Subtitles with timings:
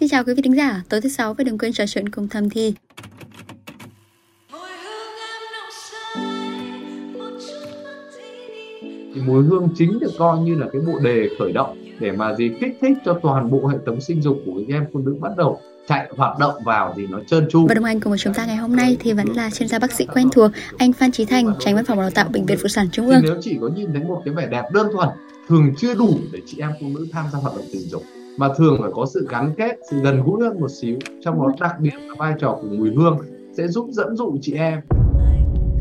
[0.00, 2.28] Xin chào quý vị thính giả, tối thứ sáu và đừng quên trò chuyện cùng
[2.28, 2.74] thầm thi.
[9.14, 12.34] thì mùi hương chính được coi như là cái bộ đề khởi động để mà
[12.34, 15.16] gì kích thích cho toàn bộ hệ thống sinh dục của các em phụ nữ
[15.20, 18.18] bắt đầu chạy hoạt động vào thì nó trơn tru Và đồng hành cùng với
[18.18, 20.92] chúng ta ngày hôm nay thì vẫn là chuyên gia bác sĩ quen thuộc anh
[20.92, 23.22] Phan Trí Thành, tránh văn phòng đào tạo bệnh viện phụ sản Trung thì ương.
[23.24, 25.08] nếu chỉ có nhìn thấy một cái vẻ đẹp đơn thuần
[25.48, 28.02] thường chưa đủ để chị em phụ nữ tham gia hoạt động tình dục
[28.38, 30.96] mà thường phải có sự gắn kết sự gần gũi hơn một xíu.
[31.20, 33.18] Trong đó đặc biệt là vai trò của mùi hương
[33.52, 34.80] sẽ giúp dẫn dụ chị em.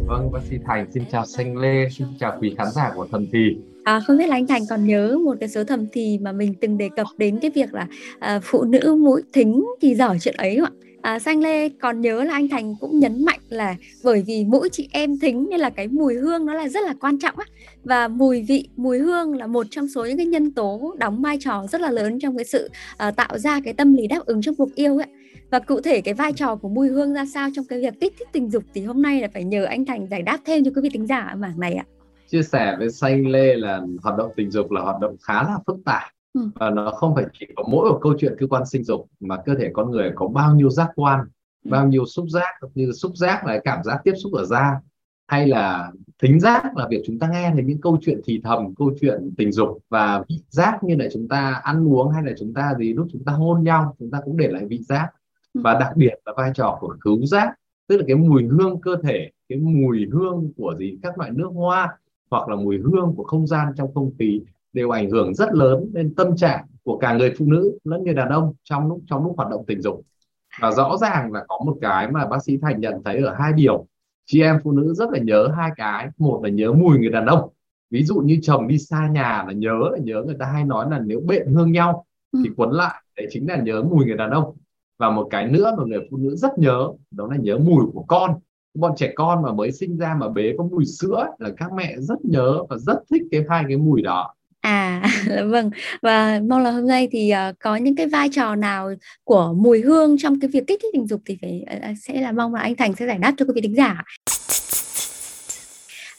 [0.07, 3.27] Vâng bác sĩ thành xin chào xanh lê xin chào quý khán giả của thần
[3.31, 3.57] thì.
[3.83, 6.53] À, không biết là anh Thành còn nhớ một cái số thầm thì mà mình
[6.61, 7.87] từng đề cập đến cái việc là
[8.19, 10.86] à, phụ nữ mũi thính thì giỏi chuyện ấy không ạ?
[11.01, 14.69] À, Xanh Lê còn nhớ là anh Thành cũng nhấn mạnh là bởi vì mỗi
[14.69, 17.45] chị em thính nên là cái mùi hương nó là rất là quan trọng á.
[17.83, 21.37] Và mùi vị mùi hương là một trong số những cái nhân tố đóng vai
[21.39, 24.41] trò rất là lớn trong cái sự à, tạo ra cái tâm lý đáp ứng
[24.41, 25.07] trong cuộc yêu ấy.
[25.51, 28.13] Và cụ thể cái vai trò của mùi hương ra sao trong cái việc kích
[28.19, 30.71] thích tình dục thì hôm nay là phải nhờ anh Thành giải đáp thêm cho
[30.75, 31.85] quý vị tính giả ở mảng này ạ.
[32.29, 35.57] chia sẻ với xanh lê là hoạt động tình dục là hoạt động khá là
[35.67, 36.03] phức tạp.
[36.37, 36.49] Ừ.
[36.55, 39.37] và nó không phải chỉ có mỗi một câu chuyện cơ quan sinh dục mà
[39.45, 41.19] cơ thể con người có bao nhiêu giác quan
[41.65, 41.69] Ừ.
[41.71, 44.79] bao nhiêu xúc giác như xúc giác là cảm giác tiếp xúc ở da
[45.27, 48.75] hay là thính giác là việc chúng ta nghe thấy những câu chuyện thì thầm
[48.75, 52.31] câu chuyện tình dục và vị giác như là chúng ta ăn uống hay là
[52.39, 55.09] chúng ta gì lúc chúng ta hôn nhau chúng ta cũng để lại vị giác
[55.53, 55.61] Ừ.
[55.63, 57.53] và đặc biệt là vai trò của khứu giác
[57.87, 61.49] tức là cái mùi hương cơ thể cái mùi hương của gì các loại nước
[61.53, 61.97] hoa
[62.31, 64.41] hoặc là mùi hương của không gian trong không khí
[64.77, 68.13] đều ảnh hưởng rất lớn đến tâm trạng của cả người phụ nữ lẫn người
[68.13, 70.01] đàn ông trong lúc trong lúc hoạt động tình dục.
[70.61, 73.53] Và rõ ràng là có một cái mà bác sĩ Thành nhận thấy ở hai
[73.53, 73.85] điều.
[74.25, 76.09] Chị em phụ nữ rất là nhớ hai cái.
[76.17, 77.49] Một là nhớ mùi người đàn ông.
[77.91, 80.89] Ví dụ như chồng đi xa nhà là nhớ là nhớ người ta hay nói
[80.91, 82.05] là nếu bện hương nhau
[82.43, 82.53] thì Ừ.
[82.57, 83.03] quấn lại.
[83.17, 84.55] Đấy chính là nhớ mùi người đàn ông.
[84.99, 88.05] Và một cái nữa mà người phụ nữ rất nhớ đó là nhớ mùi của
[88.07, 88.31] con.
[88.73, 91.95] Bọn trẻ con mà mới sinh ra mà bế có mùi sữa là các mẹ
[91.99, 94.33] rất nhớ và rất thích cái hai cái mùi đó
[94.67, 95.01] À,
[95.47, 95.69] vâng
[96.01, 99.81] và mong là hôm nay thì uh, có những cái vai trò nào của mùi
[99.81, 102.61] hương trong cái việc kích thích tình dục thì phải uh, sẽ là mong là
[102.61, 104.03] anh Thành sẽ giải đáp cho quý vị thính giả.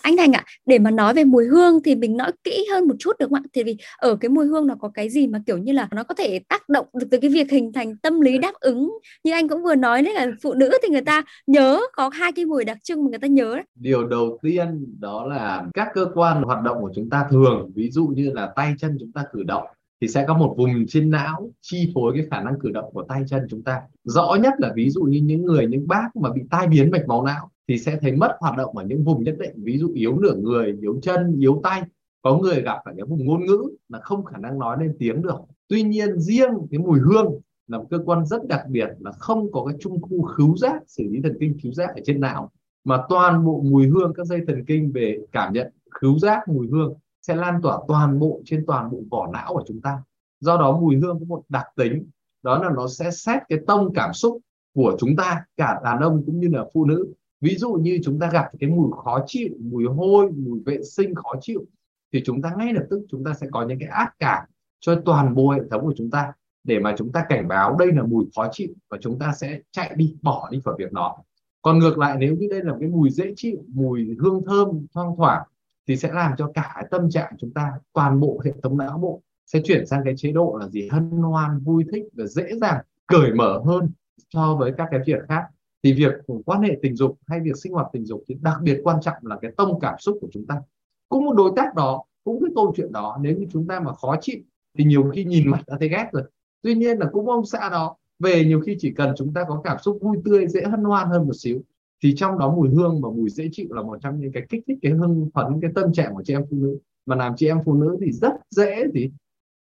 [0.03, 2.94] Anh Thành ạ, để mà nói về mùi hương thì mình nói kỹ hơn một
[2.98, 3.42] chút được không ạ?
[3.53, 6.03] Thì vì ở cái mùi hương nó có cái gì mà kiểu như là nó
[6.03, 8.91] có thể tác động được tới cái việc hình thành tâm lý đáp ứng
[9.25, 12.32] như anh cũng vừa nói đấy là phụ nữ thì người ta nhớ có hai
[12.32, 13.64] cái mùi đặc trưng mà người ta nhớ đấy.
[13.75, 17.91] điều đầu tiên đó là các cơ quan hoạt động của chúng ta thường ví
[17.91, 19.65] dụ như là tay chân chúng ta cử động
[20.00, 23.04] thì sẽ có một vùng trên não chi phối cái khả năng cử động của
[23.09, 26.32] tay chân chúng ta rõ nhất là ví dụ như những người những bác mà
[26.32, 29.25] bị tai biến mạch máu não thì sẽ thấy mất hoạt động ở những vùng
[29.25, 31.83] nhất định, ví dụ yếu nửa người, yếu chân, yếu tay.
[32.23, 35.23] Có người gặp phải cái vùng ngôn ngữ là không khả năng nói lên tiếng
[35.23, 35.41] được.
[35.69, 39.53] Tuy nhiên, riêng cái mùi hương là một cơ quan rất đặc biệt là không
[39.53, 42.51] có cái trung khu khứu giác, xử lý thần kinh khứu giác ở trên não.
[42.84, 46.69] Mà toàn bộ mùi hương, các dây thần kinh về cảm nhận khứu giác, mùi
[46.69, 50.03] hương sẽ lan tỏa toàn bộ trên toàn bộ vỏ não của chúng ta.
[50.41, 52.07] Do đó, mùi hương có một đặc tính,
[52.43, 54.39] đó là nó sẽ xét cái tông cảm xúc
[54.75, 58.19] của chúng ta, cả đàn ông cũng như là phụ nữ ví dụ như chúng
[58.19, 61.66] ta gặp cái mùi khó chịu, mùi hôi, mùi vệ sinh khó chịu,
[62.12, 64.44] thì chúng ta ngay lập tức chúng ta sẽ có những cái ác cảm
[64.81, 66.32] cho toàn bộ hệ thống của chúng ta
[66.65, 69.60] để mà chúng ta cảnh báo đây là mùi khó chịu và chúng ta sẽ
[69.71, 71.16] chạy đi, bỏ đi khỏi việc đó.
[71.62, 75.16] Còn ngược lại, nếu như đây là cái mùi dễ chịu, mùi hương thơm, thoang
[75.16, 75.43] thoảng,
[75.88, 79.22] thì sẽ làm cho cả tâm trạng chúng ta, toàn bộ hệ thống não bộ
[79.47, 80.88] sẽ chuyển sang cái chế độ là gì?
[80.88, 83.91] Hân hoan, vui thích và dễ dàng, cởi mở hơn
[84.34, 85.43] so với các cái việc khác
[85.83, 86.12] thì việc
[86.44, 89.16] quan hệ tình dục hay việc sinh hoạt tình dục thì đặc biệt quan trọng
[89.22, 90.62] là cái tông cảm xúc của chúng ta.
[91.09, 93.93] Cũng một đối tác đó, cũng cái câu chuyện đó, nếu như chúng ta mà
[93.93, 94.39] khó chịu
[94.78, 96.22] thì nhiều khi nhìn mặt đã thấy ghét rồi.
[96.62, 99.61] Tuy nhiên là cũng ông xã đó, về nhiều khi chỉ cần chúng ta có
[99.65, 101.62] cảm xúc vui tươi, dễ hân hoan hơn một xíu,
[102.03, 104.65] thì trong đó mùi hương và mùi dễ chịu là một trong những cái kích
[104.66, 106.78] thích, cái hưng phấn, cái tâm trạng của chị em phụ nữ.
[107.06, 109.10] Mà làm chị em phụ nữ thì rất dễ thì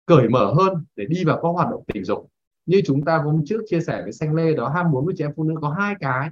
[0.06, 2.29] cởi mở hơn để đi vào các hoạt động tình dục
[2.67, 5.25] như chúng ta hôm trước chia sẻ với xanh lê đó ham muốn của chị
[5.25, 6.29] em phụ nữ có hai cái.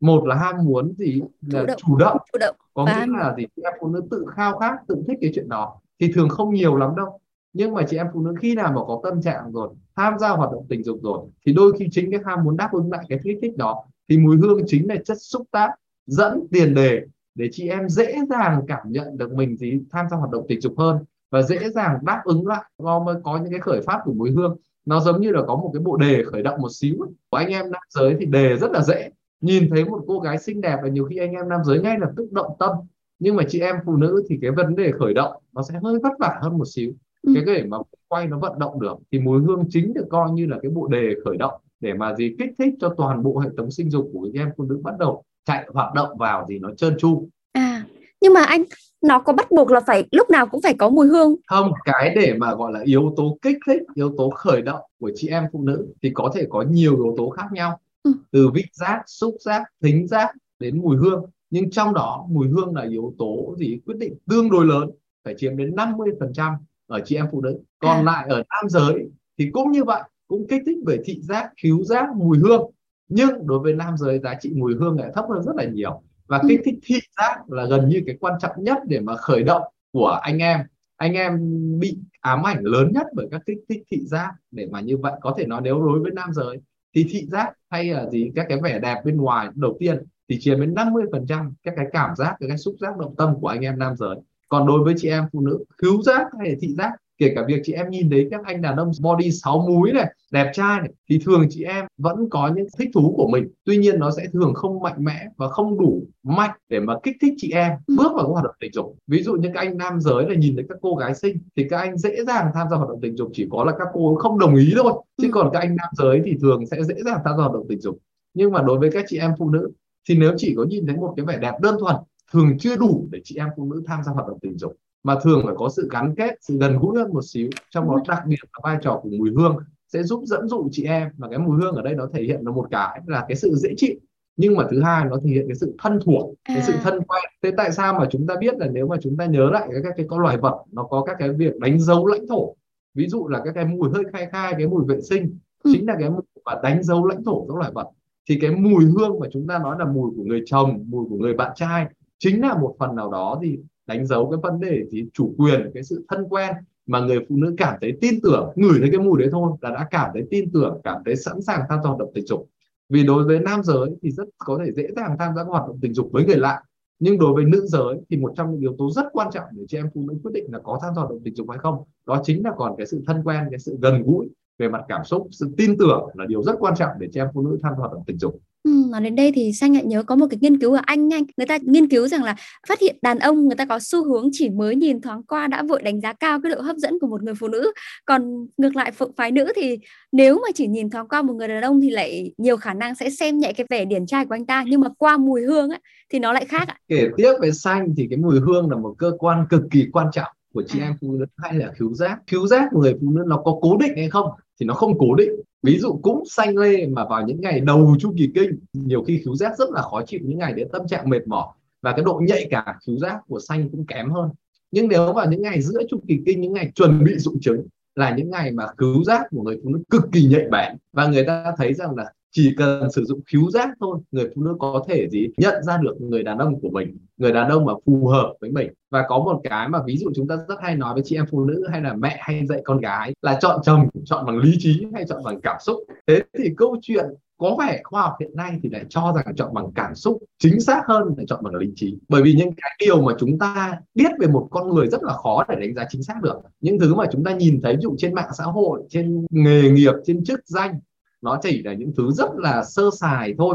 [0.00, 1.22] Một là ham muốn gì?
[1.40, 1.76] Là Chủ động.
[1.78, 2.16] chủ động.
[2.32, 2.56] Chủ động.
[2.74, 3.46] Có Và nghĩa là gì?
[3.56, 5.80] Chị em phụ nữ tự khao khát tự thích cái chuyện đó.
[6.00, 7.20] Thì thường không nhiều lắm đâu.
[7.52, 10.28] Nhưng mà chị em phụ nữ khi nào mà có tâm trạng rồi tham gia
[10.28, 13.04] hoạt động tình dục rồi thì đôi khi chính cái ham muốn đáp ứng lại
[13.08, 13.84] cái kích thích đó.
[14.08, 15.70] Thì mùi hương chính là chất xúc tác
[16.06, 17.00] dẫn tiền đề
[17.34, 20.60] để chị em dễ dàng cảm nhận được mình gì tham gia hoạt động tình
[20.60, 22.64] dục hơn và dễ dàng đáp ứng lại.
[22.78, 24.56] Do mới có những cái khởi phát của mùi hương
[24.90, 27.10] nó giống như là có một cái bộ đề khởi động một xíu ấy.
[27.30, 29.10] của anh em nam giới thì đề rất là dễ
[29.40, 31.98] nhìn thấy một cô gái xinh đẹp là nhiều khi anh em nam giới ngay
[31.98, 32.70] lập tức động tâm
[33.18, 35.98] nhưng mà chị em phụ nữ thì cái vấn đề khởi động nó sẽ hơi
[36.02, 36.92] vất vả hơn một xíu
[37.22, 37.32] ừ.
[37.34, 37.78] cái để mà
[38.08, 40.88] quay nó vận động được thì mùi hương chính được coi như là cái bộ
[40.88, 44.10] đề khởi động để mà gì kích thích cho toàn bộ hệ thống sinh dục
[44.12, 47.28] của các em phụ nữ bắt đầu chạy hoạt động vào thì nó trơn tru
[47.52, 47.86] à
[48.20, 48.64] nhưng mà anh
[49.02, 51.36] nó có bắt buộc là phải lúc nào cũng phải có mùi hương.
[51.46, 55.10] Không cái để mà gọi là yếu tố kích thích yếu tố khởi động của
[55.14, 57.80] chị em phụ nữ thì có thể có nhiều yếu tố khác nhau.
[58.02, 58.12] Ừ.
[58.30, 61.24] từ vị giác xúc giác thính giác đến mùi hương.
[61.50, 63.80] Nhưng trong đó mùi hương là yếu tố gì?
[63.86, 64.90] Quyết định tương đối lớn
[65.24, 66.54] phải chiếm đến 50%
[66.86, 67.58] ở chị em phụ nữ.
[67.78, 68.02] Còn à.
[68.02, 71.84] lại ở nam giới thì cũng như vậy cũng kích thích về thị giác khứu
[71.84, 72.70] giác mùi hương.
[73.08, 76.02] Nhưng đối với nam giới giá trị mùi hương lại thấp hơn rất là nhiều
[76.30, 76.46] và ừ.
[76.48, 79.62] kích thích thị giác là gần như cái quan trọng nhất để mà khởi động
[79.92, 80.60] của anh em
[80.96, 81.38] anh em
[81.80, 85.12] bị ám ảnh lớn nhất bởi các kích thích thị giác để mà như vậy
[85.20, 86.58] có thể nói nếu đối với nam giới
[86.94, 90.40] thì thị giác hay là gì các cái vẻ đẹp bên ngoài đầu tiên thì
[90.40, 93.34] chiếm đến 50 phần trăm các cái cảm giác các cái xúc giác động tâm
[93.40, 94.16] của anh em nam giới
[94.48, 97.60] còn đối với chị em phụ nữ khứu giác hay thị giác kể cả việc
[97.64, 100.90] chị em nhìn thấy các anh đàn ông body sáu múi này đẹp trai này
[101.10, 103.48] thì thường chị em vẫn có những thích thú của mình.
[103.64, 107.16] Tuy nhiên nó sẽ thường không mạnh mẽ và không đủ mạnh để mà kích
[107.20, 107.94] thích chị em ừ.
[107.98, 108.96] bước vào hoạt động tình dục.
[109.06, 111.66] Ví dụ như các anh nam giới là nhìn thấy các cô gái xinh thì
[111.70, 114.14] các anh dễ dàng tham gia hoạt động tình dục chỉ có là các cô
[114.14, 114.92] không đồng ý thôi.
[115.22, 115.30] Chứ ừ.
[115.32, 117.80] còn các anh nam giới thì thường sẽ dễ dàng tham gia hoạt động tình
[117.80, 117.98] dục.
[118.34, 119.70] Nhưng mà đối với các chị em phụ nữ
[120.08, 121.96] thì nếu chỉ có nhìn thấy một cái vẻ đẹp đơn thuần
[122.32, 125.16] thường chưa đủ để chị em phụ nữ tham gia hoạt động tình dục mà
[125.22, 127.50] thường phải có sự gắn kết sự gần gũi hơn một xíu.
[127.70, 129.56] Trong đó đặc biệt là vai trò của mùi hương
[129.88, 131.08] sẽ giúp dẫn dụ chị em.
[131.16, 133.54] Và cái mùi hương ở đây nó thể hiện là một cái là cái sự
[133.54, 133.94] dễ chịu.
[134.36, 136.62] Nhưng mà thứ hai nó thể hiện cái sự thân thuộc cái à.
[136.66, 137.24] sự thân quen.
[137.42, 139.94] Thế tại sao mà chúng ta biết là nếu mà chúng ta nhớ lại các
[139.96, 142.56] cái con loài vật nó có các cái việc đánh dấu lãnh thổ?
[142.94, 145.70] Ví dụ là các cái mùi hơi khai khai cái mùi vệ sinh ừ.
[145.74, 147.86] chính là cái mùi mà đánh dấu lãnh thổ các loài vật.
[148.28, 151.16] Thì cái mùi hương mà chúng ta nói là mùi của người chồng mùi của
[151.16, 151.86] người bạn trai
[152.18, 153.58] chính là một phần nào đó thì
[153.90, 156.54] đánh dấu cái vấn đề thì chủ quyền, cái sự thân quen
[156.86, 159.70] mà người phụ nữ cảm thấy tin tưởng, ngửi thấy cái mùi đấy thôi là
[159.70, 162.48] đã cảm thấy tin tưởng, cảm thấy sẵn sàng tham gia hoạt động tình dục.
[162.88, 165.78] Vì đối với nam giới thì rất có thể dễ dàng tham gia hoạt động
[165.82, 166.62] tình dục với người lạ,
[166.98, 169.64] nhưng đối với nữ giới thì một trong những yếu tố rất quan trọng để
[169.68, 171.58] chị em phụ nữ quyết định là có tham gia hoạt động tình dục hay
[171.58, 171.76] không,
[172.06, 174.28] đó chính là còn cái sự thân quen, cái sự gần gũi
[174.58, 177.28] về mặt cảm xúc, sự tin tưởng là điều rất quan trọng để chị em
[177.34, 178.40] phụ nữ tham gia hoạt động tình dục.
[178.62, 181.12] Ừ, nói đến đây thì xanh lại nhớ có một cái nghiên cứu ở Anh
[181.12, 182.36] anh người ta nghiên cứu rằng là
[182.68, 185.62] phát hiện đàn ông người ta có xu hướng chỉ mới nhìn thoáng qua đã
[185.62, 187.72] vội đánh giá cao cái độ hấp dẫn của một người phụ nữ.
[188.04, 189.78] Còn ngược lại phái nữ thì
[190.12, 192.94] nếu mà chỉ nhìn thoáng qua một người đàn ông thì lại nhiều khả năng
[192.94, 194.64] sẽ xem nhẹ cái vẻ điển trai của anh ta.
[194.66, 195.80] Nhưng mà qua mùi hương ấy,
[196.12, 196.76] thì nó lại khác ạ.
[196.88, 200.06] Kể tiếp về xanh thì cái mùi hương là một cơ quan cực kỳ quan
[200.12, 200.86] trọng của chị à.
[200.86, 202.18] em phụ nữ hay là khứu giác.
[202.30, 204.26] Khứu giác của người phụ nữ nó có cố định hay không
[204.60, 205.30] thì nó không cố định
[205.62, 209.22] ví dụ cũng xanh lê mà vào những ngày đầu chu kỳ kinh, nhiều khi
[209.24, 211.48] khứu giác rất là khó chịu, những ngày đến tâm trạng mệt mỏi
[211.82, 214.30] và cái độ nhạy cả khứu giác của xanh cũng kém hơn.
[214.70, 217.66] Nhưng nếu vào những ngày giữa chu kỳ kinh, những ngày chuẩn bị dụng trứng
[217.94, 221.06] là những ngày mà khứu giác của người phụ nữ cực kỳ nhạy bén và
[221.06, 224.56] người ta thấy rằng là chỉ cần sử dụng khiếu giác thôi, người phụ nữ
[224.58, 225.28] có thể gì?
[225.36, 228.50] Nhận ra được người đàn ông của mình, người đàn ông mà phù hợp với
[228.50, 228.70] mình.
[228.90, 231.24] Và có một cái mà ví dụ chúng ta rất hay nói với chị em
[231.30, 234.56] phụ nữ hay là mẹ hay dạy con gái là chọn chồng, chọn bằng lý
[234.58, 235.76] trí hay chọn bằng cảm xúc.
[236.06, 237.04] Thế thì câu chuyện
[237.38, 240.60] có vẻ khoa học hiện nay thì lại cho rằng chọn bằng cảm xúc, chính
[240.60, 241.98] xác hơn là chọn bằng lý trí.
[242.08, 245.12] Bởi vì những cái điều mà chúng ta biết về một con người rất là
[245.12, 246.36] khó để đánh giá chính xác được.
[246.60, 249.70] Những thứ mà chúng ta nhìn thấy ví dụ trên mạng xã hội, trên nghề
[249.70, 250.80] nghiệp, trên chức danh
[251.22, 253.54] nó chỉ là những thứ rất là sơ sài thôi.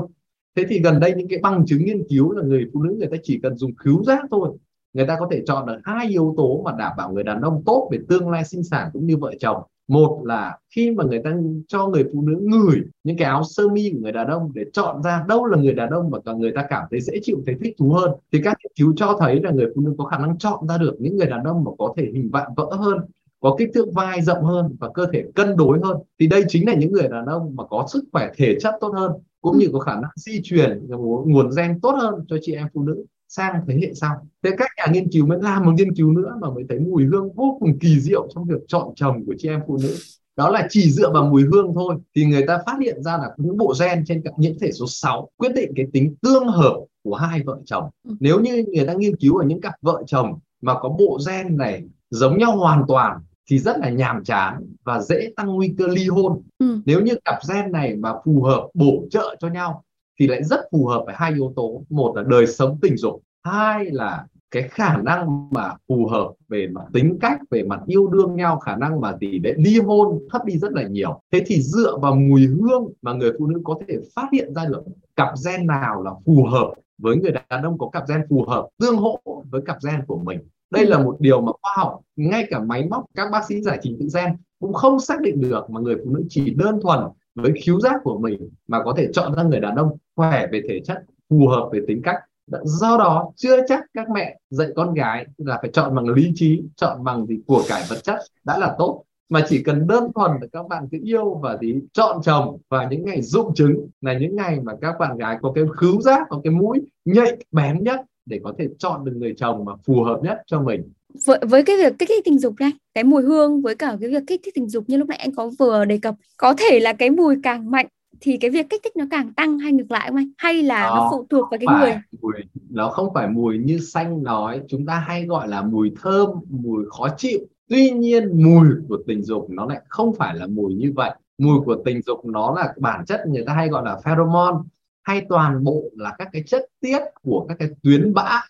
[0.55, 3.07] Thế thì gần đây những cái bằng chứng nghiên cứu là người phụ nữ người
[3.07, 4.50] ta chỉ cần dùng khứu giác thôi.
[4.93, 7.63] Người ta có thể chọn được hai yếu tố mà đảm bảo người đàn ông
[7.65, 9.63] tốt về tương lai sinh sản cũng như vợ chồng.
[9.88, 11.36] Một là khi mà người ta
[11.67, 14.63] cho người phụ nữ ngửi những cái áo sơ mi của người đàn ông để
[14.74, 17.55] chọn ra đâu là người đàn ông mà người ta cảm thấy dễ chịu, thấy
[17.63, 20.17] thích thú hơn, thì các nghiên cứu cho thấy là người phụ nữ có khả
[20.17, 22.98] năng chọn ra được những người đàn ông mà có thể hình vạm vỡ hơn
[23.39, 26.68] có kích thước vai rộng hơn và cơ thể cân đối hơn thì đây chính
[26.68, 29.12] là những người đàn ông mà có sức khỏe thể chất tốt hơn
[29.42, 30.88] cũng như có khả năng di truyền
[31.25, 34.27] nguồn gen tốt hơn cho chị em phụ nữ sang thế hệ sau.
[34.44, 37.04] Thế các nhà nghiên cứu mới làm một nghiên cứu nữa mà mới thấy mùi
[37.04, 39.96] hương vô cùng kỳ diệu trong việc chọn chồng của chị em phụ nữ.
[40.36, 43.30] Đó là chỉ dựa vào mùi hương thôi thì người ta phát hiện ra là
[43.38, 46.80] những bộ gen trên cặp nhiễm thể số 6 quyết định cái tính tương hợp
[47.04, 47.89] của hai vợ chồng.
[48.08, 48.15] Ừ.
[48.20, 51.58] nếu như người ta nghiên cứu ở những cặp vợ chồng mà có bộ gen
[51.58, 51.84] này
[52.15, 53.19] giống nhau hoàn toàn
[53.50, 56.41] thì rất là nhàm chán và dễ tăng nguy cơ ly hôn.
[56.60, 56.79] Ừ.
[56.86, 59.84] nếu như cặp gen này mà phù hợp bổ trợ cho nhau
[60.19, 61.84] thì lại rất phù hợp với hai yếu tố.
[61.89, 66.67] Một là đời sống tình dục hai là cái khả năng mà phù hợp về
[66.67, 70.19] mặt tính cách về mặt yêu đương nhau khả năng mà tỷ lệ ly hôn
[70.31, 71.22] thấp đi rất là nhiều.
[71.31, 74.65] Thế thì dựa vào mùi hương mà người phụ nữ có thể phát hiện ra
[74.65, 74.84] được
[75.15, 78.67] cặp gen nào là phù hợp với người đàn ông có cặp gen phù hợp
[78.79, 79.19] tương hộ
[79.50, 80.39] với cặp gen của mình
[80.72, 80.89] đây ừ.
[80.89, 83.98] là một điều mà khoa học ngay cả máy móc các bác sĩ giải trình
[84.00, 87.00] tự gen cũng không xác định được mà người phụ nữ chỉ đơn thuần
[87.36, 90.62] với khiếu giác của mình mà có thể chọn ra người đàn ông khỏe về
[90.69, 92.19] thể chất phù hợp về tính cách
[92.63, 96.62] do đó chưa chắc các mẹ dạy con gái là phải chọn bằng lý trí
[96.75, 100.31] chọn bằng gì của cải vật chất đã là tốt mà chỉ cần đơn thuần
[100.41, 104.17] là các bạn cứ yêu và thì chọn chồng vào những ngày dụng chứng là
[104.17, 107.84] những ngày mà các bạn gái có cái khứu giác có cái mũi nhạy bén
[107.84, 110.82] nhất để có thể chọn được người chồng mà phù hợp nhất cho mình.
[111.25, 114.10] Với, với cái việc kích thích tình dục này cái mùi hương với cả cái
[114.10, 116.79] việc kích thích tình dục như lúc nãy anh có vừa đề cập có thể
[116.79, 117.88] là cái mùi càng mạnh
[118.22, 120.29] thì cái việc kích thích nó càng tăng hay ngược lại không anh?
[120.38, 121.96] Hay là nó, nó phụ thuộc vào cái người?
[122.22, 122.34] mùi
[122.70, 126.86] nó không phải mùi như xanh nói chúng ta hay gọi là mùi thơm mùi
[126.89, 127.39] khó chịu.
[127.70, 131.12] Tuy nhiên mùi của tình dục nó lại không phải là mùi như vậy.
[131.38, 134.58] Mùi của tình dục nó là bản chất người ta hay gọi là pheromone
[135.05, 138.41] hay toàn bộ là các cái chất tiết của các cái tuyến bã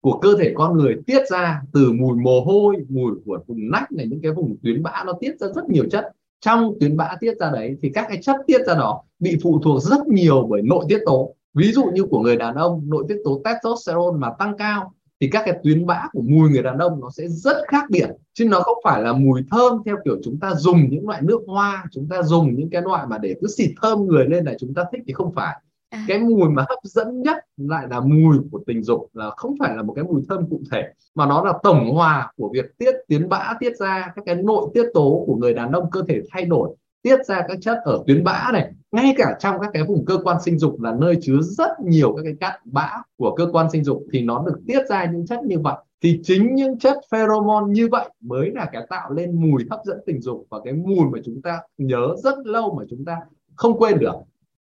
[0.00, 3.92] của cơ thể con người tiết ra từ mùi mồ hôi, mùi của vùng nách
[3.92, 6.12] này, những cái vùng tuyến bã nó tiết ra rất nhiều chất.
[6.40, 9.60] Trong tuyến bã tiết ra đấy thì các cái chất tiết ra đó bị phụ
[9.64, 11.34] thuộc rất nhiều bởi nội tiết tố.
[11.54, 15.28] Ví dụ như của người đàn ông, nội tiết tố testosterone mà tăng cao thì
[15.28, 18.08] các cái tuyến bã của mùi người đàn ông nó sẽ rất khác biệt.
[18.32, 21.40] Chứ nó không phải là mùi thơm theo kiểu chúng ta dùng những loại nước
[21.46, 24.54] hoa, chúng ta dùng những cái loại mà để cứ xịt thơm người lên là
[24.58, 25.56] chúng ta thích thì không phải
[25.96, 26.04] à.
[26.08, 29.76] cái mùi mà hấp dẫn nhất lại là mùi của tình dục, là không phải
[29.76, 32.94] là một cái mùi thơm cụ thể, mà nó là tổng hòa của việc tiết
[33.08, 36.22] tiến bã, tiết ra các cái nội tiết tố của người đàn ông cơ thể
[36.30, 38.72] thay đổi, tiết ra các chất ở tuyến bã này.
[38.92, 42.14] Ngay cả trong các cái vùng cơ quan sinh dục là nơi chứa rất nhiều
[42.16, 45.26] các cái cặn bã của cơ quan sinh dục thì nó được tiết ra những
[45.26, 45.74] chất như vậy.
[46.02, 49.98] Thì chính những chất pheromone như vậy mới là cái tạo lên mùi hấp dẫn
[50.06, 53.16] tình dục và cái mùi mà chúng ta nhớ rất lâu mà chúng ta
[53.54, 54.14] không quên được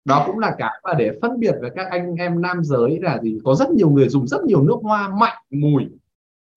[0.08, 3.20] đó cũng là cái mà để phân biệt với các anh em nam giới là
[3.22, 3.40] gì?
[3.44, 5.84] Có rất nhiều người dùng rất nhiều nước hoa mạnh mùi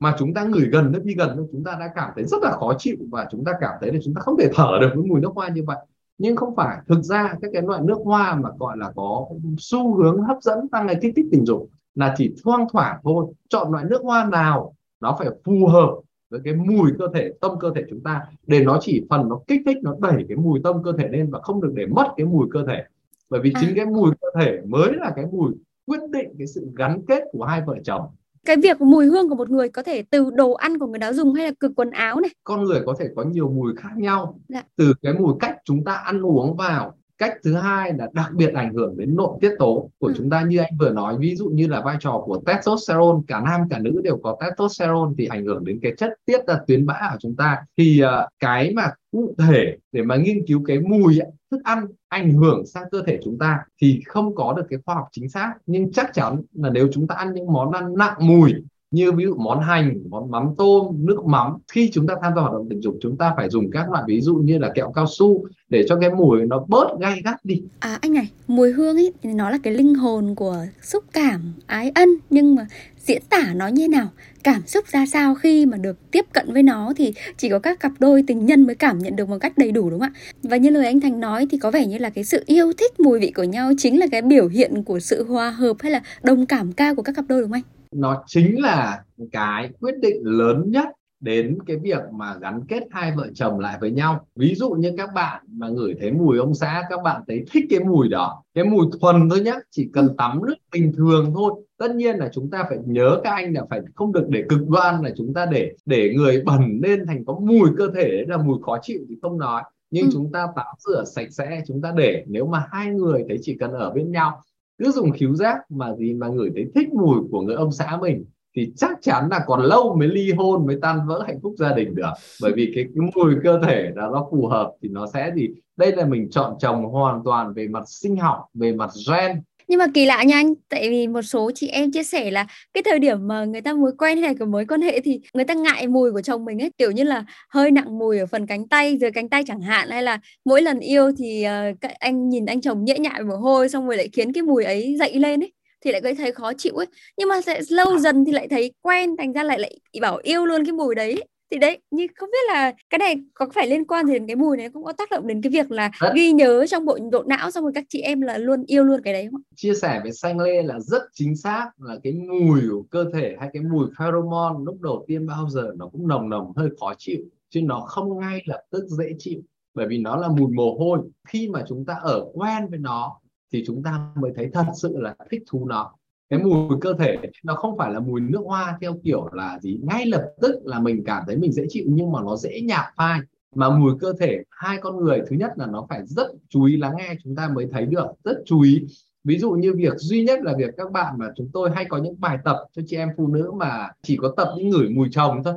[0.00, 2.42] mà chúng ta ngửi gần nó đi gần thôi, chúng ta đã cảm thấy rất
[2.42, 4.90] là khó chịu và chúng ta cảm thấy là chúng ta không thể thở được
[4.95, 5.76] với mùi nước hoa như vậy.
[6.19, 9.26] Nhưng không phải, thực ra các cái loại nước hoa mà gọi là có
[9.59, 13.26] xu hướng hấp dẫn tăng cái kích thích tình dục là chỉ thoang thoảng thôi.
[13.49, 15.90] Chọn loại nước hoa nào nó phải phù hợp
[16.30, 18.23] với cái mùi cơ thể, tâm cơ thể chúng ta.
[18.47, 21.30] Để nó chỉ phần nó kích thích, nó đẩy cái mùi tâm cơ thể lên
[21.30, 22.85] và không được để mất cái mùi cơ thể
[23.30, 23.60] bởi vì à.
[23.60, 25.52] chính cái mùi cơ thể mới là cái mùi
[25.87, 28.02] quyết định cái sự gắn kết của hai vợ chồng
[28.44, 31.12] cái việc mùi hương của một người có thể từ đồ ăn của người đó
[31.12, 33.90] dùng hay là cực quần áo này con người có thể có nhiều mùi khác
[33.96, 34.62] nhau dạ.
[34.76, 38.55] từ cái mùi cách chúng ta ăn uống vào cách thứ hai là đặc biệt
[38.55, 40.15] ảnh hưởng đến nội tiết tố của ừ.
[40.17, 43.41] chúng ta như anh vừa nói ví dụ như là vai trò của testosterone cả
[43.41, 46.87] nam cả nữ đều có testosterone thì ảnh hưởng đến cái chất tiết ra tuyến
[46.87, 50.79] bã của chúng ta thì uh, cái mà cụ thể để mà nghiên cứu cái
[50.81, 51.19] mùi
[51.50, 54.95] thức ăn ảnh hưởng sang cơ thể chúng ta thì không có được cái khoa
[54.95, 58.17] học chính xác nhưng chắc chắn là nếu chúng ta ăn những món ăn nặng
[58.21, 58.53] mùi
[58.90, 62.40] như ví dụ món hành, món mắm tôm, nước mắm, khi chúng ta tham gia
[62.40, 64.92] hoạt động tình dục, chúng ta phải dùng các loại ví dụ như là kẹo
[64.94, 67.62] cao su để cho cái mùi nó bớt gay gắt đi.
[67.78, 71.52] À anh này, mùi hương ấy thì nó là cái linh hồn của xúc cảm,
[71.66, 72.66] ái ân, nhưng mà
[72.99, 74.09] diễn tả nó như thế nào,
[74.44, 77.80] cảm xúc ra sao khi mà được tiếp cận với nó thì chỉ có các
[77.80, 80.20] cặp đôi tình nhân mới cảm nhận được một cách đầy đủ, đúng không ạ?
[80.42, 83.00] Và như lời anh thành nói thì có vẻ như là cái sự yêu thích
[83.00, 86.02] mùi vị của nhau chính là cái biểu hiện của sự hòa hợp hay là
[86.23, 87.79] đồng cảm cao của các cặp đôi, đúng không anh?
[87.94, 90.88] Nó chính là cái quyết định lớn nhất
[91.20, 94.92] đến cái việc mà gắn kết hai vợ chồng lại với nhau ví dụ như
[94.97, 98.42] các bạn mà ngửi thấy mùi ông xã các bạn thấy thích cái mùi đó
[98.54, 100.14] cái mùi thuần thôi nhá chỉ cần ừ.
[100.18, 103.64] tắm nước bình thường thôi tất nhiên là chúng ta phải nhớ các anh là
[103.70, 107.25] phải không được để cực đoan là chúng ta để để người bẩn lên thành
[107.25, 110.11] có mùi cơ thể đấy là mùi khó chịu thì không nói nhưng ừ.
[110.12, 113.56] chúng ta tắm rửa sạch sẽ chúng ta để nếu mà hai người thấy chỉ
[113.61, 114.42] cần ở bên nhau
[114.80, 117.99] cứ dùng khiếu giác mà gì mà ngửi thấy thích mùi của người ông xã
[118.00, 118.25] mình
[118.56, 121.72] thì chắc chắn là còn lâu mới ly hôn mới tan vỡ hạnh phúc gia
[121.72, 122.10] đình được.
[122.42, 125.49] Bởi vì cái, cái mùi cơ thể là nó phù hợp thì nó sẽ gì?
[125.76, 129.79] Đây là mình chọn chồng hoàn toàn về mặt sinh học về mặt gen nhưng
[129.79, 132.83] mà kỳ lạ nha anh tại vì một số chị em chia sẻ là cái
[132.83, 135.55] thời điểm mà người ta mới quen hay là mối quan hệ thì người ta
[135.55, 138.69] ngại mùi của chồng mình ấy kiểu như là hơi nặng mùi ở phần cánh
[138.69, 142.47] tay dưới cánh tay chẳng hạn hay là mỗi lần yêu thì uh, anh nhìn
[142.47, 145.41] anh chồng nhễ nhại mồ hôi xong rồi lại khiến cái mùi ấy dậy lên
[145.41, 145.53] ấy
[145.85, 146.87] thì lại thấy khó chịu ấy.
[147.17, 150.47] Nhưng mà sẽ lâu dần thì lại thấy quen thành ra lại lại bảo yêu
[150.47, 153.85] luôn cái mùi đấy thì đấy như không biết là cái này có phải liên
[153.85, 156.12] quan gì đến cái mùi này cũng có tác động đến cái việc là đấy.
[156.14, 159.00] ghi nhớ trong bộ độ não xong rồi các chị em là luôn yêu luôn
[159.04, 162.61] cái đấy không chia sẻ với xanh lê là rất chính xác là cái mùi
[162.71, 166.28] của cơ thể hay cái mùi pheromone lúc đầu tiên bao giờ nó cũng nồng
[166.28, 169.40] nồng hơi khó chịu chứ nó không ngay lập tức dễ chịu
[169.75, 170.99] bởi vì nó là mùi mồ hôi.
[171.28, 173.21] Khi mà chúng ta ở quen với nó
[173.52, 175.92] thì chúng ta mới thấy thật sự là thích thú nó
[176.30, 179.78] cái mùi cơ thể, nó không phải là mùi nước hoa theo kiểu là gì,
[179.82, 182.84] ngay lập tức là mình cảm thấy mình dễ chịu, nhưng mà nó dễ nhạt
[182.96, 183.20] phai.
[183.54, 186.76] Mà mùi cơ thể, hai con người, thứ nhất là nó phải rất chú ý
[186.76, 188.87] lắng nghe chúng ta mới thấy được, rất chú ý.
[189.25, 191.99] Ví dụ như việc duy nhất là việc các bạn mà chúng tôi hay có
[191.99, 195.08] những bài tập cho chị em phụ nữ mà chỉ có tập những ngửi mùi
[195.12, 195.54] chồng thôi.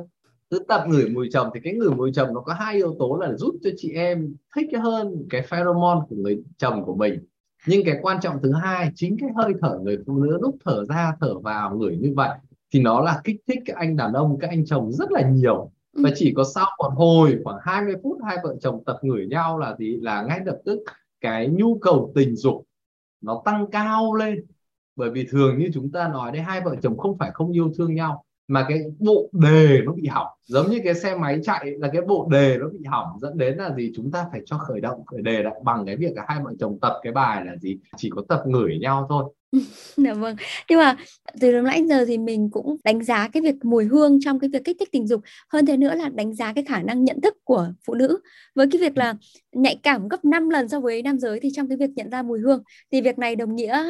[0.50, 3.16] Cứ tập ngửi mùi chồng thì cái ngửi mùi chồng nó có hai yếu tố
[3.20, 7.18] là giúp cho chị em thích hơn cái pheromone của người chồng của mình
[7.66, 10.84] nhưng cái quan trọng thứ hai chính cái hơi thở người phụ nữ lúc thở
[10.84, 12.38] ra thở vào ngửi như vậy
[12.72, 15.70] thì nó là kích thích các anh đàn ông các anh chồng rất là nhiều.
[15.94, 16.02] Ừ.
[16.04, 19.58] và chỉ có sau một hồi khoảng 20 phút hai vợ chồng tập ngửi nhau
[19.58, 20.78] là gì là ngay lập tức
[21.20, 22.64] cái nhu cầu tình dục
[23.20, 24.46] nó tăng cao lên.
[24.96, 27.72] Bởi vì thường như chúng ta nói đấy hai vợ chồng không phải không yêu
[27.76, 30.26] thương nhau mà cái bộ đề nó bị hỏng.
[30.46, 33.56] Giống như cái xe máy chạy là cái bộ đề nó bị hỏng, dẫn đến
[33.56, 33.92] là gì?
[33.96, 36.52] Chúng ta phải cho khởi động khởi đề lại bằng cái việc là hai vợ
[36.60, 37.78] chồng tập cái bài là gì?
[37.96, 39.24] Chỉ có tập ngửi nhau thôi.
[39.96, 40.36] Dạ vâng.
[40.70, 40.96] Nhưng mà
[41.40, 44.50] từ lúc nãy giờ thì mình cũng đánh giá cái việc mùi hương trong cái
[44.52, 45.20] việc kích thích tình dục.
[45.52, 48.18] Hơn thế nữa là đánh giá cái khả năng nhận thức của phụ nữ.
[48.54, 49.14] Với cái việc là
[49.52, 52.22] nhạy cảm gấp 5 lần so với nam giới thì trong cái việc nhận ra
[52.22, 53.84] mùi hương, thì việc này đồng nghĩa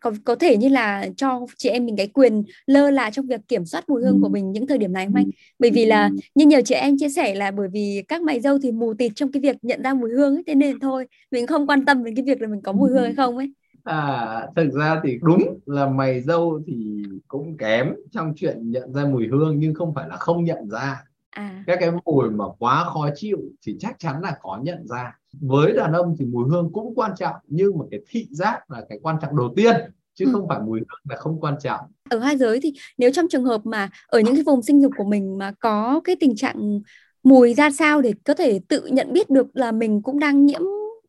[0.00, 3.40] có có thể như là cho chị em mình cái quyền lơ là trong việc
[3.48, 5.26] kiểm soát mùi hương của mình những thời điểm này không anh?
[5.58, 8.58] Bởi vì là như nhiều chị em chia sẻ là bởi vì các mày dâu
[8.62, 11.46] thì mù tịt trong cái việc nhận ra mùi hương ấy, thế nên thôi mình
[11.46, 13.52] không quan tâm đến cái việc là mình có mùi hương hay không ấy.
[13.84, 19.04] À, thực ra thì đúng là mày dâu thì cũng kém trong chuyện nhận ra
[19.04, 21.04] mùi hương nhưng không phải là không nhận ra.
[21.30, 21.64] À.
[21.66, 25.72] Các cái mùi mà quá khó chịu thì chắc chắn là có nhận ra với
[25.72, 28.98] đàn ông thì mùi hương cũng quan trọng nhưng mà cái thị giác là cái
[29.02, 29.76] quan trọng đầu tiên
[30.14, 30.32] chứ ừ.
[30.32, 33.44] không phải mùi hương là không quan trọng ở hai giới thì nếu trong trường
[33.44, 36.80] hợp mà ở những cái vùng sinh dục của mình mà có cái tình trạng
[37.22, 40.62] mùi ra sao để có thể tự nhận biết được là mình cũng đang nhiễm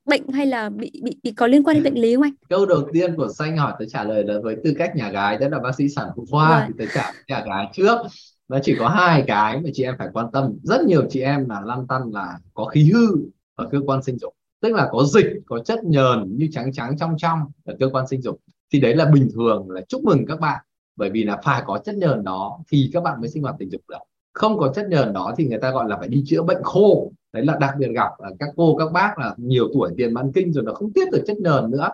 [0.06, 2.34] bệnh hay là bị bị, bị có liên quan đến bệnh lý không anh?
[2.50, 5.38] Câu đầu tiên của xanh hỏi tôi trả lời là với tư cách nhà gái
[5.38, 6.68] đó là bác sĩ sản phụ khoa rồi.
[6.68, 7.98] thì tôi trả nhà gái trước
[8.52, 10.54] nó chỉ có hai cái mà chị em phải quan tâm.
[10.64, 13.08] Rất nhiều chị em là lăn tăn là có khí hư
[13.56, 14.34] ở cơ quan sinh dục.
[14.62, 18.08] Tức là có dịch, có chất nhờn như trắng trắng, trong trong ở cơ quan
[18.08, 18.40] sinh dục.
[18.74, 20.62] Thì đấy là bình thường, là chúc mừng các bạn.
[20.96, 23.72] Bởi vì là phải có chất nhờn đó thì các bạn mới sinh hoạt tình
[23.72, 23.98] dục được.
[24.34, 27.12] Không có chất nhờn đó thì người ta gọi là phải đi chữa bệnh khô.
[27.34, 30.32] Đấy là đặc biệt gặp là các cô, các bác là nhiều tuổi, tiền mãn
[30.32, 31.90] kinh rồi nó không tiết được chất nhờn nữa.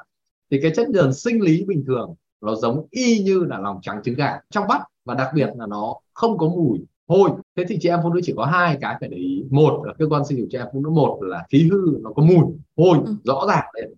[0.51, 4.01] Thì cái chất nhờn sinh lý bình thường nó giống y như là lòng trắng
[4.03, 6.79] trứng gà trong vắt và đặc biệt là nó không có mùi.
[7.07, 9.43] Hôi thế thì chị em phụ nữ chỉ có hai cái phải để ý.
[9.49, 12.11] Một là cơ quan sinh dục chị em phụ nữ một là khí hư nó
[12.15, 12.45] có mùi.
[12.77, 13.15] Hôi ừ.
[13.23, 13.95] rõ ràng đấy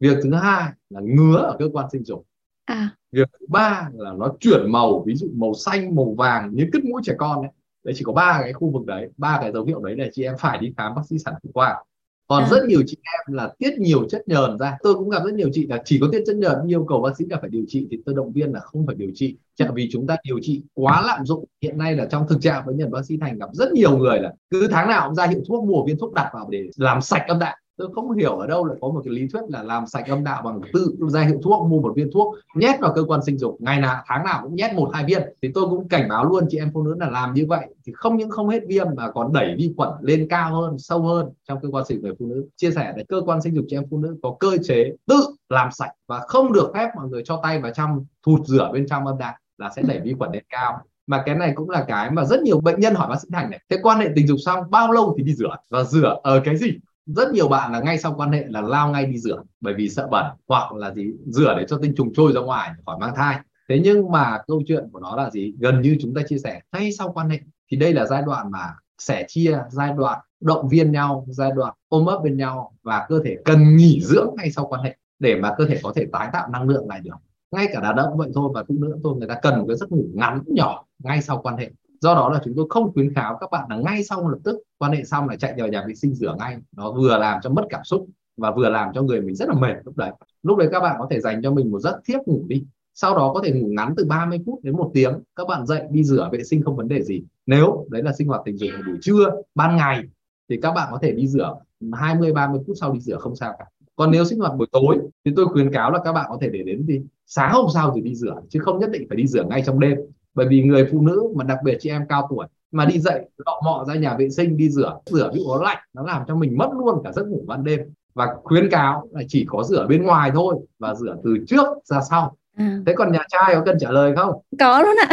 [0.00, 2.24] việc thứ hai là ngứa ở cơ quan sinh dục.
[2.64, 2.90] À.
[3.12, 6.84] việc thứ ba là nó chuyển màu ví dụ màu xanh màu vàng như cứt
[6.84, 7.50] mũi trẻ con đấy
[7.84, 10.22] đấy chỉ có ba cái khu vực đấy ba cái dấu hiệu đấy là chị
[10.22, 11.84] em phải đi khám bác sĩ sản phụ khoa
[12.28, 12.48] còn à.
[12.50, 14.78] rất nhiều chị em là tiết nhiều chất nhờn ra.
[14.82, 17.16] Tôi cũng gặp rất nhiều chị là chỉ có tiết chất nhờn yêu cầu bác
[17.18, 19.36] sĩ là phải điều trị thì tôi động viên là không phải điều trị.
[19.54, 21.44] Chẳng vì chúng ta điều trị quá lạm dụng.
[21.62, 24.18] Hiện nay là trong thực trạng bệnh nhân bác sĩ thành gặp rất nhiều người
[24.18, 27.00] là cứ tháng nào cũng ra hiệu thuốc mua viên thuốc đặt vào để làm
[27.00, 29.62] sạch âm đạo tôi không hiểu ở đâu lại có một cái lý thuyết là
[29.62, 32.92] làm sạch âm đạo bằng tự ra hiệu thuốc, mua một viên thuốc, nhét vào
[32.94, 33.56] cơ quan sinh dục.
[33.60, 35.22] Ngày nào, tháng nào cũng nhét một, hai viên.
[35.42, 37.66] Thì tôi cũng cảnh báo luôn chị em phụ nữ là làm như vậy.
[37.86, 41.02] Thì không những không hết viêm mà còn đẩy vi khuẩn lên cao hơn, sâu
[41.02, 42.48] hơn trong cơ quan sinh dục người phụ nữ.
[42.56, 45.16] Chia sẻ là cơ quan sinh dục chị em phụ nữ có cơ chế tự
[45.48, 48.86] làm sạch và không được phép mọi người cho tay vào trong, thụt rửa bên
[48.88, 50.78] trong âm đạo là sẽ đẩy vi khuẩn lên cao.
[51.06, 53.50] Mà cái này cũng là cái mà rất nhiều bệnh nhân hỏi bác sĩ thành
[53.50, 55.56] này, thế quan hệ tình dục xong, bao lâu thì đi rửa?
[55.70, 56.78] Và rửa ở cái gì?
[57.16, 59.88] Rất nhiều bạn là ngay sau quan hệ là lao ngay đi rửa, bởi vì
[59.88, 63.14] sợ bẩn, hoặc là gì, rửa để cho tinh trùng trôi ra ngoài, khỏi mang
[63.16, 63.38] thai.
[63.68, 65.52] Thế nhưng mà câu chuyện của nó là gì?
[65.58, 67.40] Gần như chúng ta chia sẻ ngay sau quan hệ.
[67.70, 71.74] Thì đây là giai đoạn mà sẻ chia, giai đoạn động viên nhau, giai đoạn
[71.88, 75.36] ôm ấp bên nhau và cơ thể cần nghỉ dưỡng ngay sau quan hệ để
[75.36, 77.16] mà cơ thể có thể tái tạo năng lượng lại được.
[77.50, 79.76] Ngay cả đàn ông vậy thôi và phụ nữ thôi, người ta cần một cái
[79.76, 83.14] giấc ngủ ngắn nhỏ ngay sau quan hệ do đó là chúng tôi không khuyến
[83.14, 85.84] kháo các bạn là ngay sau lập tức quan hệ xong là chạy vào nhà
[85.88, 86.56] vệ sinh rửa ngay.
[86.76, 88.06] Nó vừa làm cho mất cảm xúc
[88.36, 90.10] và vừa làm cho người mình rất là mệt lúc đấy.
[90.42, 92.64] Lúc đấy các bạn có thể dành cho mình một giấc thiếp ngủ đi.
[92.94, 95.12] Sau đó có thể ngủ ngắn từ 30 phút đến một tiếng.
[95.36, 97.22] Các bạn dậy đi rửa vệ sinh không vấn đề gì.
[97.46, 100.04] Nếu đấy là sinh hoạt tình dục buổi trưa, ban ngày,
[100.48, 101.54] thì các bạn có thể đi rửa
[101.92, 103.64] 20 30 phút sau đi rửa không sao cả.
[103.96, 106.48] Còn nếu sinh hoạt buổi tối, thì tôi khuyến cáo là các bạn có thể
[106.48, 109.26] để đến đi sáng hôm sau thì đi rửa, chứ không nhất định phải đi
[109.26, 109.98] rửa ngay trong đêm
[110.38, 113.28] bởi vì người phụ nữ mà đặc biệt chị em cao tuổi mà đi dậy
[113.46, 116.36] lọ mọ ra nhà vệ sinh đi rửa rửa bị ố lạnh nó làm cho
[116.36, 117.80] mình mất luôn cả giấc ngủ ban đêm.
[118.14, 122.00] Và khuyến cáo là chỉ có rửa bên ngoài thôi và rửa từ trước ra
[122.10, 122.36] sau.
[122.56, 122.80] À.
[122.86, 124.32] thế còn nhà trai có cần trả lời không?
[124.58, 125.08] Có luôn ạ.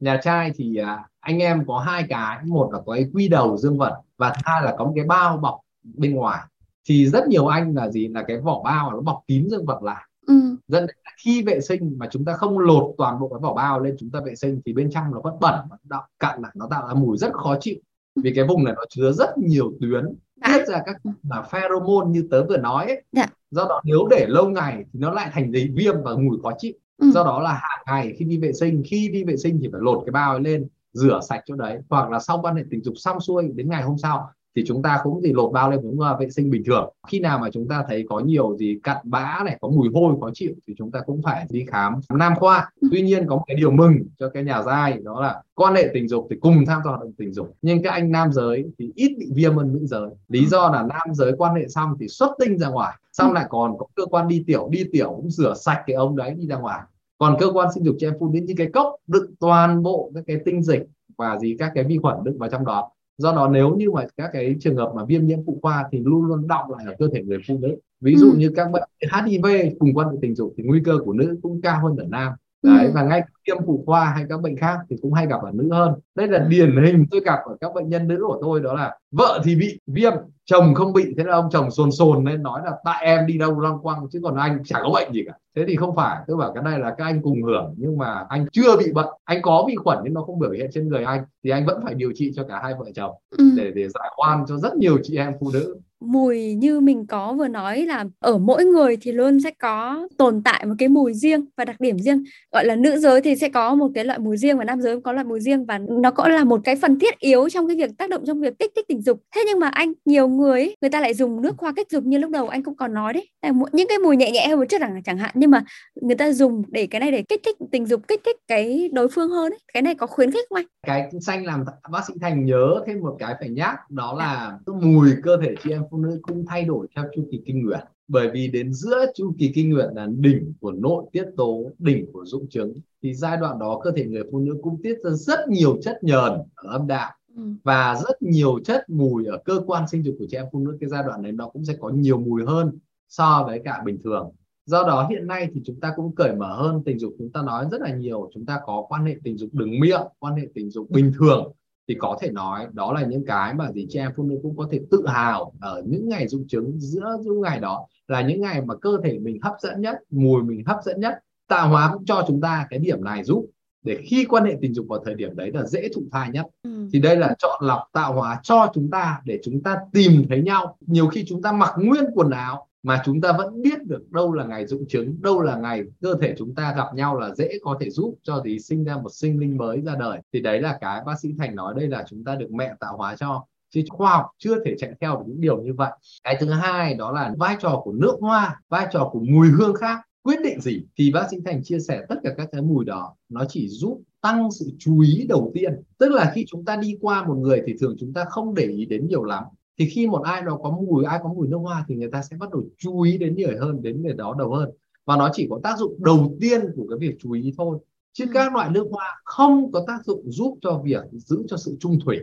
[0.00, 2.38] Nhà trai thì à, anh em có hai cái.
[2.44, 5.36] Một là có cái quy đầu dương vật và hai là có một cái bao
[5.36, 6.40] bọc bên ngoài.
[6.88, 8.08] Thì rất nhiều anh là gì?
[8.08, 10.56] Là cái vỏ bao nó bọc kín dương vật lại ừ.
[10.68, 13.80] dẫn đến khi vệ sinh mà chúng ta không lột toàn bộ cái vỏ bao
[13.80, 16.52] lên chúng ta vệ sinh thì bên trong nó vẫn bẩn nó đạo, cặn lại
[16.54, 17.76] nó tạo ra mùi rất khó chịu
[18.22, 20.04] vì cái vùng này nó chứa rất nhiều tuyến
[20.44, 23.02] tiết ra các là pheromone như tớ vừa nói ấy.
[23.12, 23.26] Dạ.
[23.50, 26.52] do đó nếu để lâu ngày thì nó lại thành giấy viêm và mùi khó
[26.58, 27.10] chịu ừ.
[27.14, 29.80] do đó là hàng ngày khi đi vệ sinh khi đi vệ sinh thì phải
[29.84, 32.82] lột cái bao ấy lên rửa sạch chỗ đấy hoặc là sau quan hệ tình
[32.82, 35.80] dục xong xuôi đến ngày hôm sau thì chúng ta cũng thì lột bao lên
[35.82, 36.92] cũng vệ sinh bình thường.
[37.08, 40.14] Khi nào mà chúng ta thấy có nhiều gì cặn bã này có mùi hôi
[40.20, 42.70] khó chịu thì chúng ta cũng phải đi khám nam khoa.
[42.80, 42.88] Ừ.
[42.92, 45.90] tuy nhiên có một cái điều mừng cho cái nhà giai đó là quan hệ
[45.94, 47.56] tình dục thì cùng tham gia hoạt động tình dục.
[47.62, 50.10] Nhưng các anh nam giới thì ít bị viêm hơn nữ giới.
[50.28, 53.34] Lý do là nam giới quan hệ xong thì xuất tinh ra ngoài xong ừ.
[53.34, 56.34] lại còn có cơ quan đi tiểu đi tiểu cũng rửa sạch cái ống đấy
[56.38, 56.80] đi ra ngoài.
[57.18, 60.10] Còn cơ quan sinh dục cho em phụ nữ như cái cốc đựng toàn bộ
[60.14, 60.82] các cái tinh dịch
[61.18, 64.06] và gì các cái vi khuẩn đựng vào trong đó do đó nếu như mà
[64.16, 66.94] các cái trường hợp mà viêm nhiễm phụ khoa thì luôn luôn động lại ở
[66.98, 68.38] cơ thể người phụ nữ ví dụ ừ.
[68.38, 69.46] như các bệnh HIV
[69.78, 72.32] cùng quan hệ tình dục thì nguy cơ của nữ cũng cao hơn ở nam
[72.62, 72.90] đấy ừ.
[72.94, 75.68] và ngay viêm phụ khoa hay các bệnh khác thì cũng hay gặp ở nữ
[75.72, 75.94] hơn.
[76.14, 78.98] Đây là điển hình tôi gặp ở các bệnh nhân nữ của tôi đó là
[79.10, 80.12] vợ thì bị viêm
[80.44, 81.14] chồng không bị.
[81.18, 84.06] Thế là ông chồng sồn sồn nên nói là tại em đi đâu loang quăng
[84.12, 85.32] chứ còn anh chẳng có bệnh gì cả.
[85.56, 88.26] Thế thì không phải tôi bảo cái này là các anh cùng hưởng nhưng mà
[88.28, 89.08] anh chưa bị bệnh.
[89.24, 91.80] Anh có vi khuẩn nhưng nó không biểu hiện trên người anh thì anh vẫn
[91.84, 93.44] phải điều trị cho cả hai vợ chồng ừ.
[93.56, 97.32] để để giải oan cho rất nhiều chị em phụ nữ mùi như mình có
[97.32, 101.14] vừa nói là ở mỗi người thì luôn sẽ có tồn tại một cái mùi
[101.14, 102.24] riêng và đặc điểm riêng.
[102.52, 105.00] Gọi là nữ giới thì sẽ có một cái loại mùi riêng và nam giới
[105.00, 107.76] có loại mùi riêng và nó cũng là một cái phần thiết yếu trong cái
[107.76, 109.22] việc tác động trong việc kích thích tình dục.
[109.34, 112.18] Thế nhưng mà anh, nhiều người người ta lại dùng nước hoa kích dục như
[112.18, 113.30] lúc đầu anh cũng còn nói đấy.
[113.72, 115.64] Những cái mùi nhẹ nhẹ hơn một chút chẳng chẳng hạn, nhưng mà
[116.00, 119.08] người ta dùng để cái này để kích thích tình dục, kích thích cái đối
[119.08, 119.58] phương hơn ấy.
[119.74, 120.66] cái này có khuyến khích không anh?
[120.86, 125.10] Cái xanh làm bác sĩ thành nhớ thêm một cái phải nhắc, đó là mùi
[125.22, 128.30] cơ thể chị em phụ nữ cũng thay đổi theo chu kỳ kinh nguyệt bởi
[128.32, 132.24] vì đến giữa chu kỳ kinh nguyệt là đỉnh của nội tiết tố đỉnh của
[132.24, 135.48] dụng trứng thì giai đoạn đó cơ thể người phụ nữ cũng tiết ra rất
[135.48, 137.12] nhiều chất nhờn ở âm đạo.
[137.38, 137.44] Ừ.
[137.64, 140.76] và rất nhiều chất mùi ở cơ quan sinh dục của chị em phụ nữ
[140.80, 143.98] cái giai đoạn này nó cũng sẽ có nhiều mùi hơn so với cả bình
[144.04, 144.30] thường.
[144.66, 147.42] Do đó hiện nay thì chúng ta cũng cởi mở hơn tình dục chúng ta
[147.42, 148.30] nói rất là nhiều.
[148.34, 151.52] Chúng ta có quan hệ tình dục đường miệng quan hệ tình dục bình thường
[151.88, 154.56] thì có thể nói đó là những cái mà gì chị em phụ nữ cũng
[154.56, 158.40] có thể tự hào ở những ngày dụng trứng giữa những ngày đó là những
[158.40, 161.14] ngày mà cơ thể mình hấp dẫn nhất mùi mình hấp dẫn nhất.
[161.48, 163.46] Tạo hóa cũng cho chúng ta cái điểm này giúp
[163.84, 166.46] để khi quan hệ tình dục vào thời điểm đấy là dễ thụ thai nhất.
[166.62, 166.88] Ừ.
[166.92, 170.42] thì đây là chọn lọc tạo hóa cho chúng ta để chúng ta tìm thấy
[170.42, 170.76] nhau.
[170.86, 174.32] Nhiều khi chúng ta mặc nguyên quần áo mà chúng ta vẫn biết được đâu
[174.32, 177.58] là ngày dụng trứng đâu là ngày cơ thể chúng ta gặp nhau là dễ
[177.62, 180.18] có thể giúp cho gì sinh ra một sinh linh mới ra đời.
[180.32, 182.96] Thì đấy là cái bác sĩ thành nói, đây là chúng ta được mẹ tạo
[182.96, 183.44] hóa cho.
[183.70, 185.90] Chứ khoa học chưa thể chạy theo được những điều như vậy.
[186.24, 189.74] Cái thứ hai đó là vai trò của nước hoa, vai trò của mùi hương
[189.74, 190.00] khác.
[190.22, 193.14] Quyết định gì thì bác sĩ thành chia sẻ tất cả các cái mùi đó.
[193.28, 195.72] Nó chỉ giúp tăng sự chú ý đầu tiên.
[195.98, 198.64] Tức là khi chúng ta đi qua một người thì thường chúng ta không để
[198.64, 199.44] ý đến nhiều lắm
[199.78, 202.22] thì khi một ai đó có mùi ai có mùi nước hoa thì người ta
[202.22, 204.70] sẽ bắt đầu chú ý đến người hơn đến người đó đầu hơn.
[205.04, 207.78] Và nó chỉ có tác dụng đầu tiên của cái việc chú ý thôi.
[208.12, 208.30] Chứ ừ.
[208.34, 211.98] các loại nước hoa không có tác dụng giúp cho việc giữ cho sự trung
[212.04, 212.18] thủy.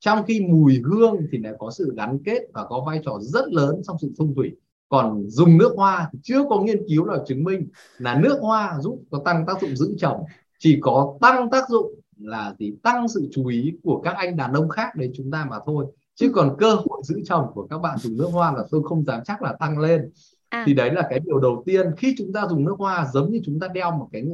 [0.00, 3.48] Trong khi mùi hương thì lại có sự gắn kết và có vai trò rất
[3.48, 4.50] lớn trong sự trung thủy.
[4.88, 7.68] Còn dùng nước hoa thì chưa có nghiên cứu nào chứng minh
[7.98, 10.24] là nước hoa giúp có tăng tác dụng giữ chồng.
[10.58, 12.74] Chỉ có tăng tác dụng là gì?
[12.82, 15.86] Tăng sự chú ý của các anh đàn ông khác đấy chúng ta mà thôi
[16.20, 19.04] chứ còn cơ hội giữ chồng của các bạn dùng nước hoa là tôi không
[19.04, 20.10] dám chắc là tăng lên
[20.48, 20.64] à.
[20.66, 23.40] thì đấy là cái điều đầu tiên khi chúng ta dùng nước hoa giống như
[23.44, 24.24] chúng ta đeo một cái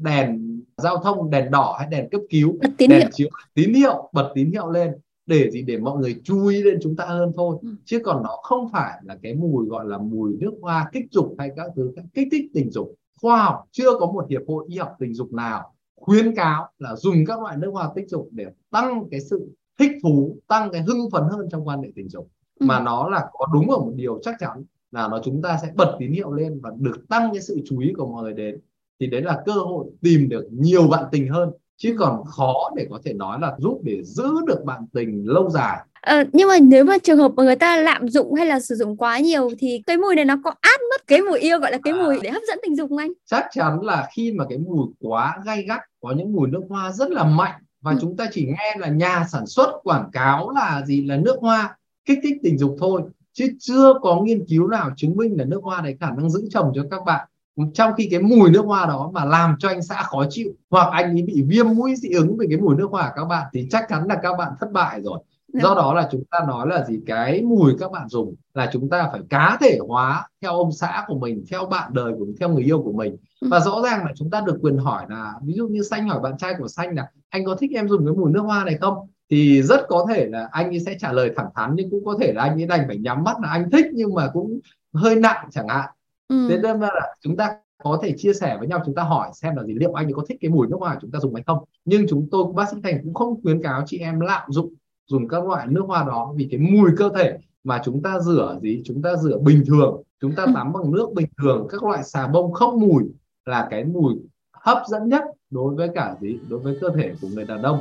[0.00, 3.08] đèn giao thông đèn đỏ hay đèn cấp cứu bật tín đèn hiệu.
[3.12, 4.92] chiếu tín hiệu bật tín hiệu lên
[5.26, 7.68] để gì để mọi người chú ý đến chúng ta hơn thôi ừ.
[7.84, 11.34] chứ còn nó không phải là cái mùi gọi là mùi nước hoa kích dục
[11.38, 14.64] hay các thứ các kích thích tình dục khoa học chưa có một hiệp hội
[14.68, 18.28] y học tình dục nào khuyến cáo là dùng các loại nước hoa kích dục
[18.32, 22.08] để tăng cái sự thích thú tăng cái hưng phấn hơn trong quan hệ tình
[22.08, 22.28] dục.
[22.60, 22.66] Ừ.
[22.66, 25.72] mà nó là có đúng ở một điều chắc chắn là nó chúng ta sẽ
[25.76, 28.60] bật tín hiệu lên và được tăng cái sự chú ý của mọi người đến.
[29.00, 31.50] Thì đấy là cơ hội tìm được nhiều bạn tình hơn.
[31.76, 35.50] Chứ còn khó để có thể nói là giúp để giữ được bạn tình lâu
[35.50, 35.78] dài.
[36.02, 38.74] Ờ, nhưng mà nếu mà trường hợp mà người ta lạm dụng hay là sử
[38.74, 41.72] dụng quá nhiều thì cái mùi này nó có át mất cái mùi yêu gọi
[41.72, 43.12] là cái à, mùi để hấp dẫn tình dục không anh?
[43.26, 46.92] Chắc chắn là khi mà cái mùi quá gay gắt có những mùi nước hoa
[46.92, 47.98] rất là mạnh và ừ.
[48.00, 51.76] chúng ta chỉ nghe là nhà sản xuất quảng cáo là gì là nước hoa
[52.04, 55.60] kích thích tình dục thôi chứ chưa có nghiên cứu nào chứng minh là nước
[55.62, 57.28] hoa này khả năng giữ chồng cho các bạn
[57.74, 60.88] trong khi cái mùi nước hoa đó mà làm cho anh xã khó chịu hoặc
[60.92, 63.46] anh ấy bị viêm mũi dị ứng về cái mùi nước hoa của các bạn
[63.52, 65.18] thì chắc chắn là các bạn thất bại rồi.
[65.52, 67.00] Do đó là chúng ta nói là gì?
[67.06, 71.04] Cái mùi các bạn dùng là chúng ta phải cá thể hóa theo ông xã
[71.06, 73.16] của mình theo bạn đời của mình theo người yêu của mình.
[73.40, 73.48] Ừ.
[73.50, 76.20] và rõ ràng là chúng ta được quyền hỏi là ví dụ như xanh hỏi
[76.20, 78.78] bạn trai của xanh là anh có thích em dùng cái mùi nước hoa này
[78.80, 79.08] không?
[79.30, 82.16] Thì rất có thể là anh ấy sẽ trả lời thẳng thắn nhưng cũng có
[82.20, 84.60] thể là anh ấy đành phải nhắm mắt là anh thích nhưng mà cũng
[84.94, 85.88] hơi nặng chẳng hạn.
[86.28, 86.46] Ừ.
[86.50, 89.56] thế nên là chúng ta có thể chia sẻ với nhau chúng ta hỏi xem
[89.56, 91.44] là gì liệu anh ấy có thích cái mùi nước hoa chúng ta dùng hay
[91.46, 91.64] không.
[91.84, 94.72] Nhưng chúng tôi bác sĩ thành cũng không khuyến cáo chị em lạm dụng
[95.08, 98.58] dùng các loại nước hoa đó vì cái mùi cơ thể mà chúng ta rửa
[98.62, 98.82] gì?
[98.84, 100.52] Chúng ta rửa bình thường chúng ta ừ.
[100.54, 103.04] tắm bằng nước bình thường các loại xà bông không mùi
[103.46, 104.14] là cái mùi
[104.52, 106.38] hấp dẫn nhất đối với cả gì?
[106.48, 107.80] Đối với cơ thể của người đàn ông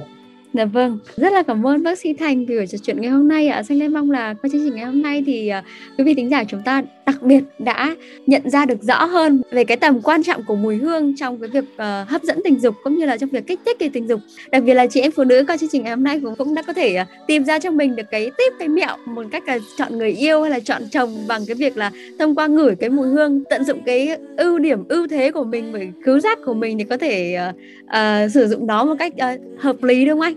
[0.54, 3.28] Dạ vâng, rất là cảm ơn bác sĩ Thành vì buổi trò chuyện ngày hôm
[3.28, 3.56] nay ạ.
[3.56, 3.64] À.
[3.64, 5.64] Xanh mong là qua chương trình ngày hôm nay thì à,
[5.98, 9.64] quý vị thính giả chúng ta đặc biệt đã nhận ra được rõ hơn về
[9.64, 12.76] cái tầm quan trọng của mùi hương trong cái việc uh, hấp dẫn tình dục
[12.84, 14.20] cũng như là trong việc kích thích cái tình dục.
[14.52, 16.56] Đặc biệt là chị em phụ nữ qua chương trình ngày hôm nay cũng cũng
[16.56, 19.48] đã có thể uh, tìm ra cho mình được cái tip cái mẹo một cách
[19.48, 22.76] là chọn người yêu hay là chọn chồng bằng cái việc là thông qua ngửi
[22.76, 26.40] cái mùi hương tận dụng cái ưu điểm ưu thế của mình với khứu giác
[26.46, 27.56] của mình thì có thể uh,
[27.86, 30.37] uh, sử dụng nó một cách uh, hợp lý đúng không anh?